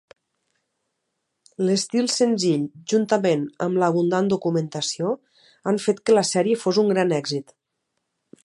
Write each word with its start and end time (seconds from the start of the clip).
L'estil 1.67 2.09
senzill 2.13 2.63
juntament 2.93 3.45
amb 3.67 3.81
l'abundant 3.83 4.33
documentació 4.35 5.15
han 5.73 5.81
fet 5.87 6.05
que 6.09 6.19
la 6.21 6.27
sèrie 6.35 6.63
fos 6.67 6.85
un 6.87 6.95
gran 6.95 7.19
èxit. 7.21 7.59